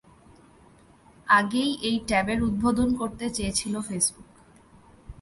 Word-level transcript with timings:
আগেই 1.27 1.71
এই 1.81 1.97
ট্যাবের 2.07 2.39
উদ্বোধন 2.43 2.89
করতে 2.95 3.25
চেয়েছিল 3.29 3.73
ফেসবুক। 3.81 4.29